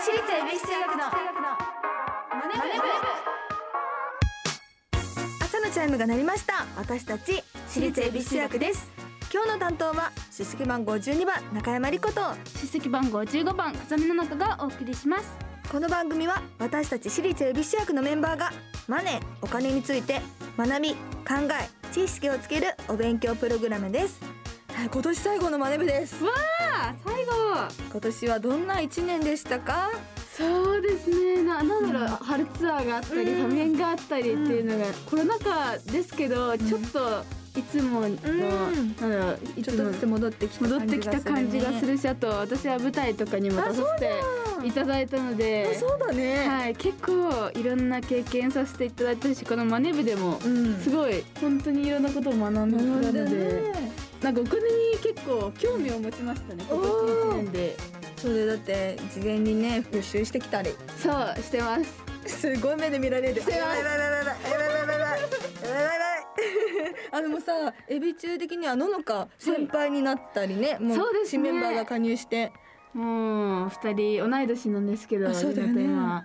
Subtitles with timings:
[0.00, 1.00] 私立恵比寿中学の
[2.30, 2.60] マネブ
[5.44, 6.66] 朝のチャイムが鳴りました。
[6.76, 8.92] 私たち私立恵比寿中学です。
[9.34, 12.20] 今日の担当は出席番号12番中山理子と。
[12.60, 15.36] 出席番号15番風見の中がお送りします。
[15.68, 18.52] この番組は私たち私立恵比寿中学のメンバーが
[18.86, 20.20] マネーお金について
[20.56, 20.98] 学び考
[21.60, 24.20] え知識をつけるお勉強プログラムです。
[24.22, 24.27] はい
[24.80, 26.22] 今年最後のマネ部です。
[26.22, 26.30] わ
[26.72, 27.32] あ最後。
[27.90, 29.90] 今年はどんな一年でしたか？
[30.32, 31.42] そうですね。
[31.42, 33.42] ななんだろう、春ツアーがあったり、うん。
[33.42, 37.24] ファミレンがあったりっていうのが、コロナ禍ですけど、ちょっと
[37.58, 38.16] いつもの、ん。
[38.16, 50.78] なんだちょっとずつ戻ってきた戻ってきた感じがするるしあと私は舞台とかにも出させていただいたのであそうだね、はい、結構いろんな経験させていただいたしこのマネ部でもうん。
[50.78, 53.72] すごい本当にいろんなことを学んだので、
[54.28, 57.76] なんかお金に結構興味を持ちましたね今年1年で
[58.16, 63.42] それだって事前にね復習してきたりそうしてますすごい目で見られる。
[67.10, 72.52] あでもさ、エビ中的にはののか先輩になったりね、もう新メンバーが加入して。
[72.92, 76.24] もう二人同い年なんですけど、ね、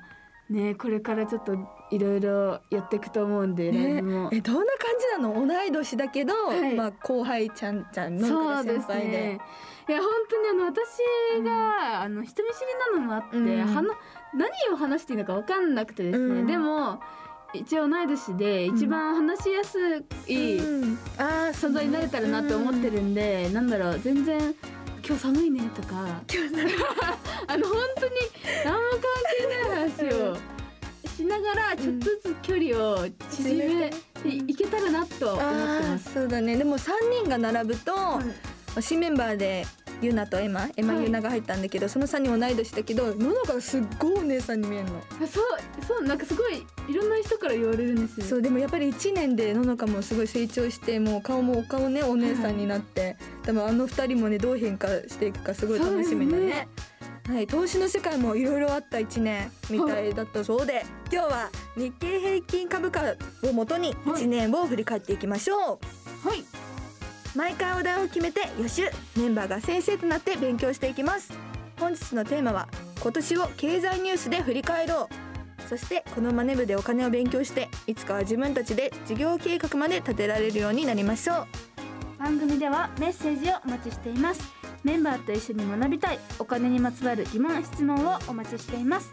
[0.49, 1.57] ね、これからちょっと
[1.93, 4.29] いろいろやっていくと思うんで、ライねブも。
[4.33, 4.67] えどんな感
[4.99, 5.47] じなの？
[5.47, 6.73] 同い年だけど、はい。
[6.75, 9.07] まあ後輩ちゃんちゃんの先輩で。
[9.07, 9.39] ね
[9.87, 13.59] いや本当にあの私が、あの人見知りなのもあって、うん。
[13.59, 13.93] はな
[14.33, 16.47] 何を話していいのか分かんなくてですね、うん。
[16.47, 16.99] でも
[17.53, 19.77] 一応同い年で一番話しやす
[20.27, 20.97] いうん。
[21.19, 24.55] ああ存在になれたらなって思ってるんで、なんだろう全然
[25.05, 25.95] 今日寒いねとか。
[27.45, 28.13] あの本当に
[28.63, 29.01] 何も関
[29.37, 30.37] 係ない話を
[31.15, 36.09] しながらちょっとずつ距離を縮めていいけたらなと思ってあます。
[36.09, 37.93] ーそうだねでも3人が並ぶと、
[38.81, 39.65] 新メンバーで
[40.01, 44.97] ユナとエマエマはいユナが入ったんだけど、その3人同い年だけどののかがすっごいお姉さんに見えるの。
[44.97, 48.25] あそうそうなんかすごいいろんな人から言われるんですよ。
[48.25, 56.67] そうでもやっぱり1年でののかもすごい成長してもう顔もお顔ねお姉さんになって、多分あの2人もねどう変化していくかすごい楽しみだね。
[57.29, 63.01] はい、投資の世界もいろいろあった1年みたいだったそうで、今日は日経平均株価
[63.43, 66.27] をもとに1年を振り返っていきましょう。
[66.27, 66.43] はい。
[67.33, 68.83] 毎回お題を決めて予習
[69.17, 71.31] メンバーが先生となって勉強していきます。
[71.79, 72.67] 本日のテーマは
[73.01, 75.69] 今年を経済ニュースで振り返ろう。
[75.69, 81.47] そしてこのマネ部でお金を勉強していつかは自分たちで事業計画まで立てられるようになりましょう。
[82.19, 89.11] 番組ではメッセージをお待ちしていますメンバーと一緒に学びたいお金にまつわる疑問質問をお待ちしています。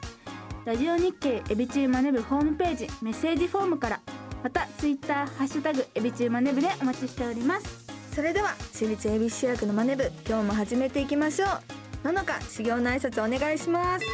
[0.64, 4.00] ラジオ日経エビチューマネブホームページメッセージフォームから
[4.42, 7.86] またツイッターハッシュタグエビチューマネブでお待ちしております。
[8.14, 12.06] それでは私立恵比寿中学のマネ部今日も始めていきましょう。
[12.06, 14.04] ののか修行の挨拶お願いします。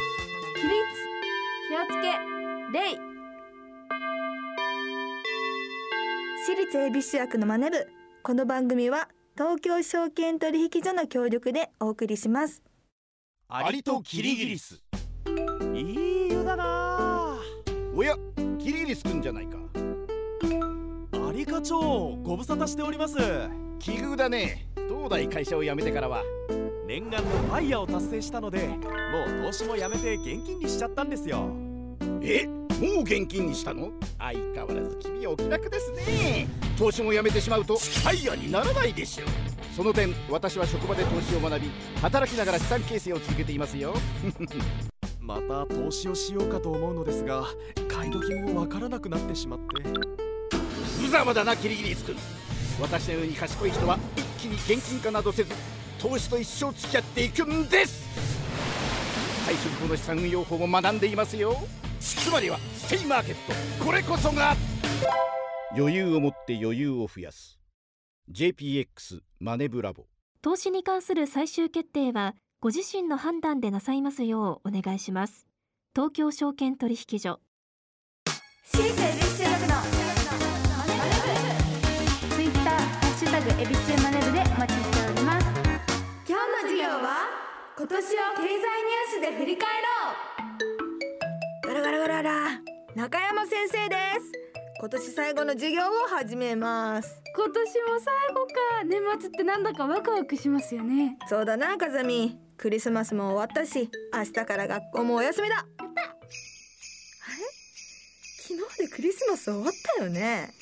[0.55, 0.73] 起立
[1.69, 2.07] 気をつけ
[2.77, 2.99] 礼
[6.45, 7.87] 私立恵比寿中学のマネ部
[8.23, 12.63] この番組は東京証券取引所の協力でお送りします。
[13.47, 14.81] アリとキリギリス。
[15.75, 17.37] いい湯だな。
[17.95, 18.15] おや
[18.57, 19.57] キリギリスくんじゃないか。
[21.29, 21.79] アリ課長
[22.23, 23.15] ご無沙汰しております。
[23.77, 24.65] 奇遇だね。
[24.89, 26.23] 東大会社を辞めてからは。
[26.87, 28.79] 念願のファイヤーを達成したのでもう
[29.45, 31.47] 投資もやめて現金にしちゃったんですよ。
[32.23, 33.91] えもう現金にしたの？
[34.17, 36.47] 相変わらず君はお気楽ですね
[36.77, 39.25] 投資も辞めてしまうとファイヤーにならないでしょ。
[39.25, 39.27] う
[39.75, 41.71] その点私は職場で投資を学び
[42.01, 43.95] 働きながら資産形成を続けていますよ。
[45.19, 47.45] また投資をしようかと思うのですが
[47.87, 49.65] 買い時もわからなくなってしまって。
[51.01, 52.15] 無様だなキリギリスくん
[52.79, 55.53] 私のように賢い人は一気に現金化などせず
[55.99, 58.05] 投資と一生付き合っていくんです。
[59.47, 61.57] 退職後の資産運用法も学んでいますよ。
[61.99, 63.35] つまりはステイマーケッ
[63.79, 63.83] ト。
[63.83, 64.55] これこそが
[65.75, 67.59] 余裕を持って余裕を増やす。
[68.31, 70.05] JPX マネブラボ。
[70.41, 75.45] 投資に関する最終決定はご自身の判断でなさいますようお願いします。
[75.93, 77.39] 東京証券取引所。
[78.63, 79.67] 私立恵比寿中学の
[80.77, 80.93] マネ
[82.29, 85.47] ブツイッターハッシュタグエビチューマネブでお待ちしております。
[86.27, 87.27] 今日の授業は
[87.77, 89.87] 今年を経済ニュースで振り返ろ
[91.63, 91.67] う。
[91.67, 92.61] ガラガラガラガラ。
[92.95, 94.36] 中山先生です
[94.79, 97.19] 今年最後の授業を始めます。
[97.35, 98.53] 今年も最後か。
[98.85, 101.17] 年末ってなんだかワクワクしますよね。
[101.27, 102.39] そうだな風見。
[102.57, 105.55] クリスマスも終わったし明日から学校もお休みだ。
[105.57, 105.67] あれ？
[108.39, 110.51] 昨日でクリスマス終わったよね。
[110.51, 110.53] え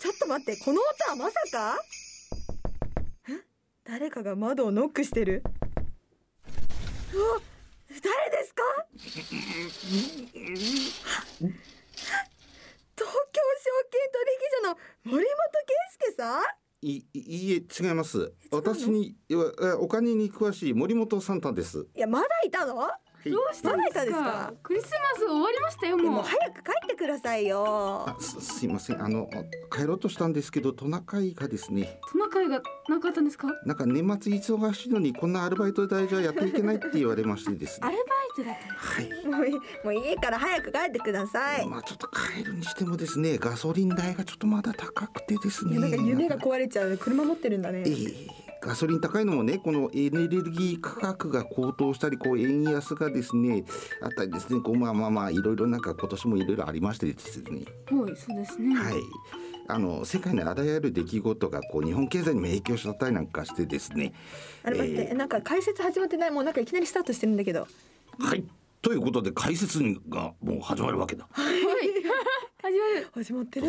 [0.00, 1.78] ちょっと待ってこの音はまさか？
[3.28, 3.32] え？
[3.84, 5.44] 誰かが窓をノックしてる？
[7.14, 7.40] うわ
[7.88, 8.52] 誰です
[12.96, 15.74] 東京証券取引所の森本圭
[16.06, 16.42] 介さん？
[16.84, 18.32] いいいえ違います。
[18.50, 21.86] 私にいやえお金に詳しい森本サンタです。
[21.96, 22.76] いやまだいたの？
[22.76, 22.90] はい
[23.30, 24.22] どうしたんですか？
[24.22, 26.10] かクリスマス終わりましたよもう。
[26.12, 28.04] もう早く帰ってくださいよ。
[28.08, 29.02] あすすいません。
[29.02, 29.28] あの
[29.70, 32.00] 帰ろうとしたんですけどトナカイがですね。
[32.10, 33.48] トナカイがなかったんですか？
[33.64, 37.86] なんか年末忙しいのにこんなアルバイト代じゃやっていけないって言われましてですね。
[37.86, 39.26] アルバイトだったはい。
[39.26, 41.66] もういいもういいから早く帰ってください。
[41.66, 45.78] まあちょっと帰るにしてもですねガソリン代がちょっとまだ高くてですね。
[45.78, 46.96] なんか夢が壊れちゃう。
[46.98, 47.84] 車持ってるんだね。
[47.86, 53.64] ええガソリン高いのもねこのエネルギー価格が高騰したりこう円安がですね
[54.00, 57.50] あったりですねこうまあまあまあいろいろなんか今年もいろいろありましてですね。
[57.50, 58.74] はいそうですね。
[58.76, 58.94] はい。
[59.68, 64.12] あの世界のあらゆる出来事がこう日本経済にも影響しちゃったりなんかしてですね。
[64.62, 65.16] あれ待って、えー。
[65.16, 67.66] なんか解説始まってないもうなんかいきなりスタートしてるんだけど。
[68.18, 68.44] はい。
[68.80, 71.26] ということで解説がもう始まるわけだ。
[71.30, 71.56] はい。
[72.62, 73.08] 始まる。
[73.12, 73.66] 始まってる。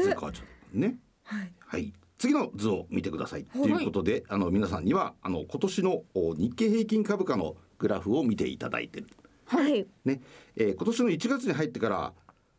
[0.71, 0.97] ね。
[1.23, 1.53] はい。
[1.59, 1.93] はい
[2.23, 3.45] 次の図を見てください。
[3.53, 3.63] はい。
[3.63, 9.01] ということで、あの皆さんにはあの今年のお日経平均株価のグラフを見ていただいて。
[9.01, 9.07] る。
[9.43, 9.85] はい。
[10.05, 10.21] ね、
[10.55, 12.13] えー今年の1月に入ってから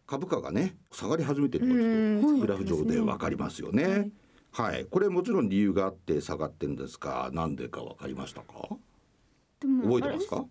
[0.07, 4.11] 株価がね下がり始めてるのがグラフ上でわかりますよね。
[4.53, 8.69] はい、これもちろん理由があって下がってるんですが、なんでかわかりましたか？
[9.61, 10.45] でも覚えてますか？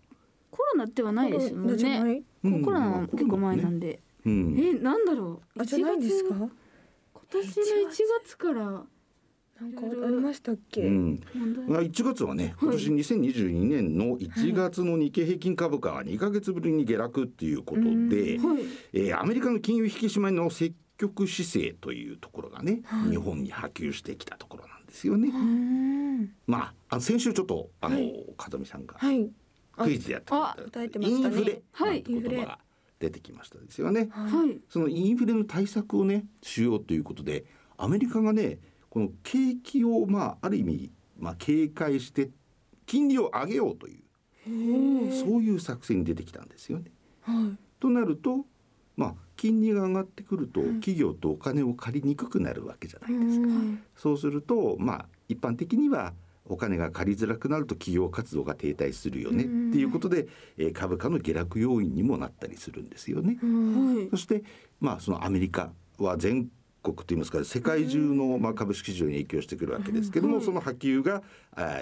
[0.50, 2.24] コロナではないですもんね。
[2.42, 4.58] コロナは結構前なんで、うん。
[4.60, 5.62] えなんだろう。
[5.62, 6.52] あじゃないんですか？1月
[7.14, 7.48] 今年
[7.84, 7.94] の1
[8.26, 8.84] 月から
[9.62, 11.66] なんかありましたっけ、うん、問題。
[11.68, 18.66] まあ1月はね今年2022年の1月の日経平均株価が2ヶ月ぶりに下落っていうことで、はい。
[18.94, 23.12] えーアメリカの金融引き締まりの積極姿勢というところがね、はい。
[23.12, 25.30] 日本に波及してきたところなんですよね。
[25.30, 28.26] うんまああの先週ちょっとあの、はい。
[28.38, 29.30] 風見さんがはい。
[29.78, 31.36] クイズでやってくれあた答えてましたね。
[31.36, 32.04] インフレはい。
[32.08, 32.60] なんて言葉が
[33.00, 34.10] 出てきましたですよね。
[34.12, 34.60] はい。
[34.70, 37.46] そのインフレの対策をねしようということで
[37.78, 38.60] アメリカがね
[38.94, 42.30] この景気をまあある意味まあ警戒して
[42.86, 46.92] 金利を上げようというそういう作戦に出てきたんですよね。
[47.24, 47.58] はい。
[47.80, 48.46] となると
[48.96, 53.48] まあ金利が上がってくると企業とお金を借りにくくなるわけじゃないですか。
[53.96, 56.14] そうするとまあ一般的には
[56.46, 63.40] お金が借りづらくなると企業活動が停滞するよねっていうことで、えー株価の下落要因にもなったりするんですよね。
[63.42, 64.10] はい。
[64.12, 64.44] そして
[64.80, 66.48] まあそのアメリカは全
[66.84, 71.24] 国といいますか世界中のまあ株式市場に影響してくるわけですけども、その波及が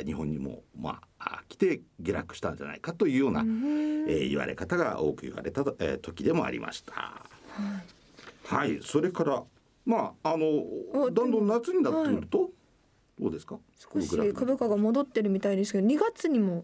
[0.06, 7.25] 日本にもまああ来て下落したんじゃないかというような、えー言われ方が多く言われた、えー時でもありました。
[8.45, 9.44] はい、それから
[9.86, 10.63] まああの
[11.07, 12.50] あだんだん夏になってくると、
[13.19, 13.57] どうですか？
[13.94, 16.63] 少し株価が戻ってるみたいですけど2月にも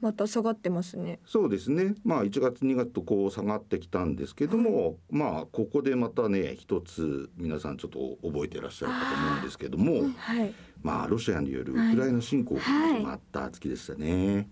[0.00, 1.20] また下がってますね。
[1.26, 1.94] そうですね。
[2.04, 14.48] まあ1月2月とこう下がってきたんですけども、まあここでまたね一つ皆さんちょっと覚えていらっしゃるかと思うんですけども、はいまあロシアによるウクライナ侵攻が始まった月でしたね。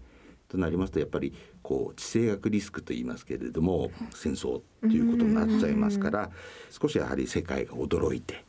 [0.49, 6.31] となりますとやっぱりこう地政学リスクと言いますけれども戦争ということになっちゃいますから
[6.70, 8.44] 少しやはり世界が驚いて、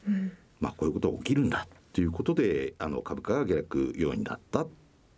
[0.60, 4.66] まあこういうことが起きるんだということであの株価が下落要因だった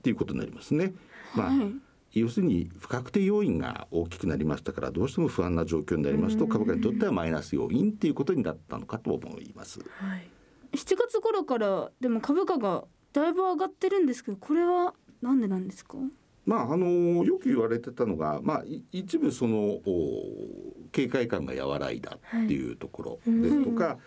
[0.07, 0.93] っていうことになりますね。
[1.35, 1.51] まあ、
[2.13, 9.81] 要するに不確定要因が大きくなりましたからどうしても不安な状況になりますと株価にとってはマイナス要因っていうことになったのかと思います。
[9.81, 10.29] はい。
[10.71, 15.97] 7月頃からでも株価がだいぶ上がってるんですけどこれはなんでなんですか？
[16.45, 20.23] まああのよく言われてたのが、まあ、い一部そのお
[20.93, 23.97] 警戒感が和らいだっていうところですとか、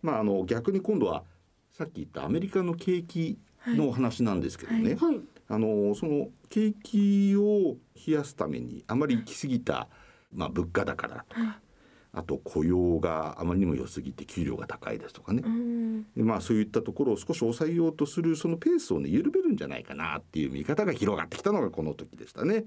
[0.00, 1.24] まあ、あの逆に今度は
[1.70, 5.20] さっき言ったアメリカの景気のお話なんですけどね、はい
[5.50, 7.76] あのその景気を
[8.06, 9.88] 冷やすためにあまり行き過ぎた、
[10.32, 11.60] まあ、物価高だとか、
[12.12, 15.42] あと雇用があまりにも良すぎて給料が高いですとかね、
[16.16, 22.64] でまあ、そういったところを少し抑えようとするそのペースをね緩めるんじゃないかなっていう見方が広がってきたのがこの時でしたね。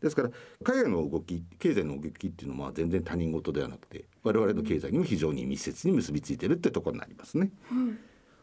[0.00, 0.30] ですから
[0.64, 7.50] 海外の動き経済の動きっていうのは全然他人事ではなくて我々の経済にも非常に密接に結びついてるってところになりますね。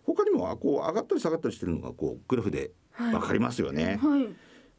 [0.07, 2.71] 他にもこう上がったり下がったりしてるのがこうグラフで
[3.13, 3.99] わかりますよね。
[4.01, 4.27] はい。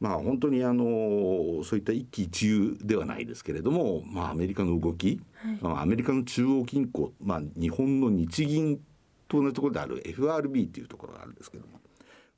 [0.00, 5.20] まあ本当にあのそういった一喜一憂ではないですけれども、まあアメリカの動き、
[5.60, 8.80] まあアメリカの中央銀行、まあ日本の日銀
[9.28, 11.80] と同じところである FRB っていうところがあるんですけども、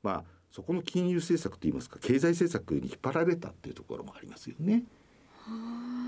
[0.03, 4.83] まあそこの金融政策といいますか経済政策に引っ張られたっていうところもありますよね。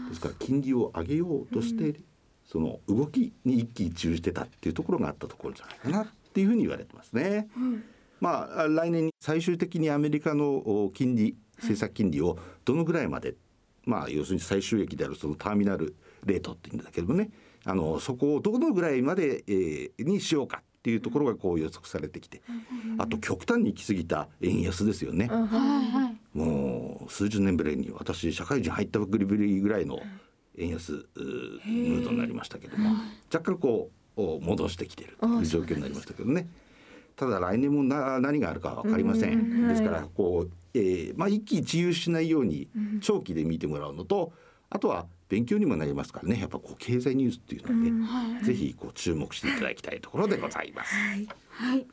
[0.10, 2.02] ですから金利を上げようとして、
[2.46, 7.48] その動きに一喜一憂してたっていうところがあったところじゃないかなっていうふうに言われてますね。
[8.20, 13.36] まあ来年に最終的にアメリカのお金利政策金利をどのぐらいまで
[13.86, 17.30] まあ要するに最終益であるそのターミナルレートっていうんだけどもね。
[17.66, 22.42] あのそこをどのぐらいまで、えーにしようかっていうところがこう予測されてきて。
[22.98, 25.30] あと極端に行き過ぎた円安ですよね。
[26.34, 30.00] もう数十年ぶりに私社会人入ったばっくりぶりぐらいの
[30.58, 32.96] 円安ムードになりましたけども。
[33.32, 36.48] 若干こうお戻してきているという状況になりましたけどね。
[37.16, 39.68] ただ来年もな何があるか分かりません。
[39.68, 42.68] ですからこう、えーまあ、一喜一憂しないように
[43.02, 44.34] 長期で見てもらうのと
[44.70, 46.40] あとは勉強にもなりますからね。
[46.40, 50.94] やっぱこう経済ニュースっていうので、ぜひこう注目していただきたいところでございます。
[51.50, 51.88] はい。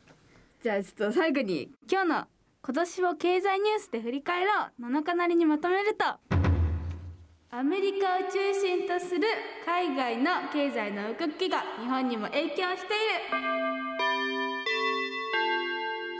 [0.63, 2.27] じゃあちょっと最後に今日の
[2.63, 4.83] 今年を経済ニュースで振り返ろう。
[4.83, 6.40] 7日なりにまとめると
[7.53, 9.27] アメリカを中心とする
[9.65, 12.77] 海外の経済の動きが日本にも影響している。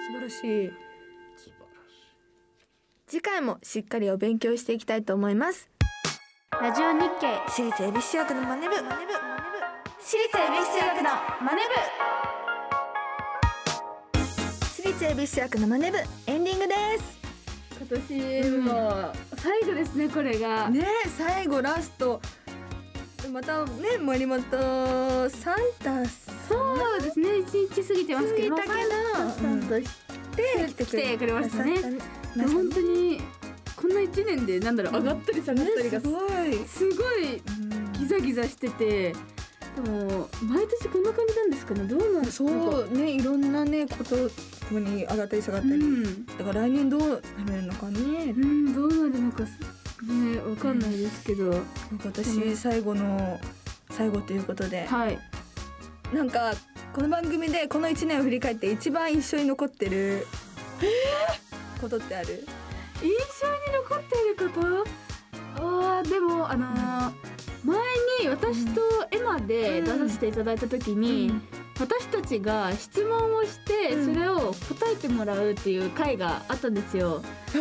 [0.07, 0.73] 素晴らしい。
[3.07, 5.69] 次回もしっかりお勉強していきたいと思います。
[6.61, 7.27] ラジオ日経。
[7.47, 8.75] 私立恵比寿学のマネ部。
[8.75, 8.81] 私
[10.17, 11.09] 立恵比寿学の
[11.41, 11.61] マネ
[14.63, 15.97] 私立恵比寿学のマネ部。
[16.27, 17.20] エンディングです部
[17.81, 22.21] 今年も最後ですねこれが、ねえ最後ラスト。
[23.31, 24.39] またね森本
[25.29, 26.05] サンタさん。
[26.47, 29.81] そうですね一日過ぎてますけど過ぎたけどまあサ
[30.67, 31.81] して来てくれましたね。
[32.35, 33.19] 本当に
[33.75, 36.67] こんな一年でなんだろう上がったり下がったりがねすごい。
[36.67, 37.41] すごい
[37.97, 39.13] ギザギザしてて
[39.75, 41.85] でも毎年こんな感じなんですかね。
[41.85, 44.29] どうなんですそかうねいろんなねこと
[44.71, 47.99] ここに上がったり下がったり、うん、だから来年どうなるのかね。
[47.99, 49.49] うん、どうなるのかね
[50.49, 51.61] わかんないですけど、
[52.01, 53.37] 今年最後の
[53.89, 54.85] 最後ということで。
[54.85, 55.19] はい。
[56.13, 56.53] なんか
[56.93, 60.25] この番組でこの1年を振り返って一番印象に残ってる。
[61.81, 62.45] ことってある？
[63.01, 63.13] 印象に
[63.89, 65.67] 残っていること？
[65.99, 67.11] あーでもあのー
[67.63, 67.77] 前
[68.21, 71.31] に私とエマで出させていただいた時に、
[71.79, 74.13] 私たちが質問をしてうん。
[74.13, 77.21] それを答えてもらうっていう回があったんですよ。
[77.51, 77.59] そ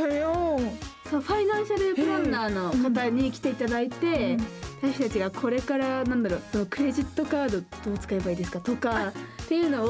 [1.19, 4.37] うファイナンシャルプランナーの方に来ていただいて、
[4.81, 9.13] 私たちがこれからなんだろうそのクレジットカードどう使えばいいですかとかっ
[9.49, 9.89] ていうのを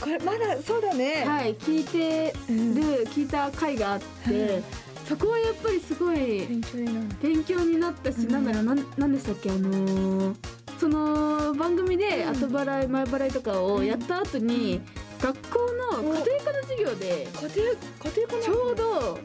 [0.00, 2.74] これまだそうだね、はい聞いてうん。
[2.74, 4.62] る聞いた回があって、
[5.06, 7.06] そこはやっぱりすごい勉強になる。
[7.22, 10.36] 勉強になったし、うんなんだろうなんなんでしたっけあのー
[10.82, 14.80] その番組で後払い前払いとかをやった後に、
[15.20, 15.60] 学校
[15.92, 19.18] の家庭科の授業で家庭家庭科ちょうど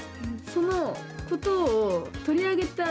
[0.53, 0.95] その
[1.27, 2.87] ことを取り上げたあ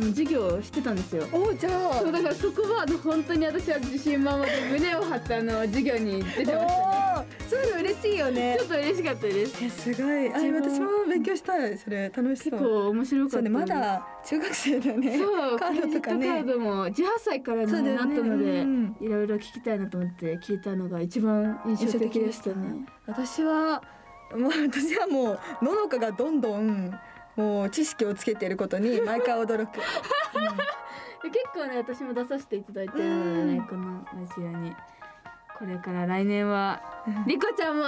[0.00, 1.28] の授業をしてたんですよ。
[1.30, 1.94] おじゃあ。
[2.00, 6.56] そうだからそこはあの本当に私は自信満々で胸を張ってあの授業に出てました。
[6.56, 7.01] ね。
[8.02, 8.56] しいよね。
[8.58, 9.64] ちょっと嬉しかったです。
[9.64, 10.28] えすごい。
[10.28, 11.78] あ私も勉強したい。
[11.78, 12.52] それ楽しそう。
[12.52, 15.18] 結構面白かったねまだ中学生だね。
[15.18, 22.86] そう カードとかクレジットカねードも18歳からになったので、うんいろいろ聞きたいなと思って聞いたのが一番印象的でしたね。
[23.06, 23.82] 私は
[24.36, 26.92] もう私はもうののかがどんどん
[27.36, 33.66] もう知識をつけていることに毎回驚く、で 結構ね私も出させていただいてるのでね、うん。
[33.66, 34.74] このラジオに
[35.58, 36.80] これから来年は。
[37.06, 37.24] うん。
[37.26, 37.84] リコちゃんも。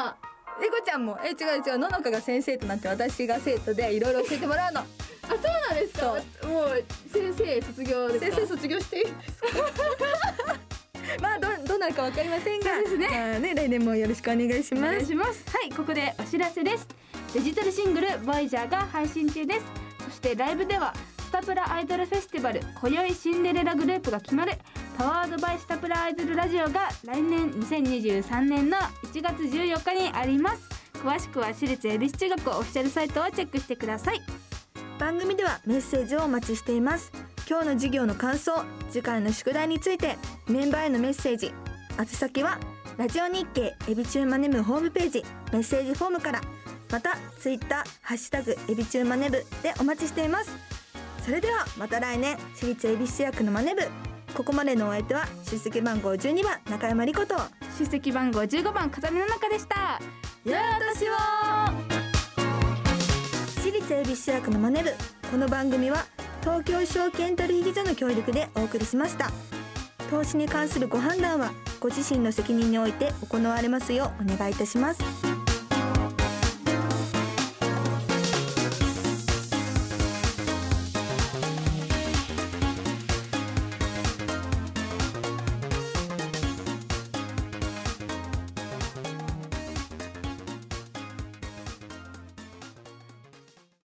[0.61, 1.19] リコちゃんも。
[1.25, 1.79] え違う違う。
[1.79, 4.81] ののかが先生となって私が生徒でいろいろ教えてもらうの。
[5.25, 5.39] あそう
[5.71, 6.07] なんですか。
[6.47, 9.05] もう先生卒業先生卒業していい？
[9.05, 9.49] ですか
[11.21, 12.79] まあどどうなるかわかりませんが。
[12.81, 13.09] ですね。
[13.09, 14.93] まあね来年もよろしくお願いしおます。
[14.95, 15.45] 願いします。
[15.51, 16.87] はいここでお知らせです。
[17.33, 19.65] デジタルシングル「ボイジャーが配信中です。
[20.05, 24.53] そしてライブではスタプラアイドルフェスティバル今宵シンデレラグループが決まる
[24.97, 30.63] パワードバイスタプラアイドルラジオが来年2023年の1月14日にあります。
[30.95, 34.21] 詳しくは私立恵比寿中学オフィシャルサイトをチェックしてください。
[34.99, 37.11] 番組ではメッセージをお待ちしています。
[37.49, 40.17] 今日の授業の感想次回の宿題について
[40.49, 41.53] メンバーへのメッセージ。
[41.99, 42.59] 宛先は
[42.97, 46.41] ラジオ日経エビチューマネ部ホームページメッセージフォームから。
[46.93, 50.57] またツイッターハッシュタグエビチューマネ部でお待ちしています。
[51.25, 53.83] それではまた来年私立恵比寿役のマネ部。
[54.35, 57.37] ここまでのお相手は出席番号12番中山理子と
[57.79, 60.01] 出席番号15番風見の中でした。
[60.45, 61.73] や私は
[63.57, 64.93] 私立恵比寿役のマネ部。
[65.31, 66.05] この番組は
[66.41, 69.31] 東京証券取引所の協力でお送りしました。
[70.11, 75.34] 投資に関するご判断はご自身の責任において行われますようお願いいたします